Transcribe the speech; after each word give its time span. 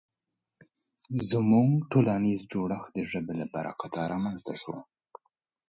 زموږ 1.29 1.69
ټولنیز 1.91 2.39
جوړښت 2.51 2.89
د 2.95 2.97
ژبې 3.11 3.33
له 3.41 3.45
برکته 3.53 3.99
رامنځ 4.11 4.39
ته 4.47 4.53
شو. 4.61 4.75